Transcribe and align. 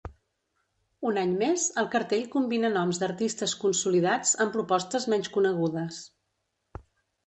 Un 1.09 1.19
any 1.23 1.35
més, 1.41 1.65
el 1.83 1.91
cartell 1.97 2.25
combina 2.37 2.73
noms 2.79 3.03
d’artistes 3.03 3.55
consolidats 3.67 4.35
amb 4.47 4.59
propostes 4.59 5.11
menys 5.17 5.35
conegudes. 5.39 6.05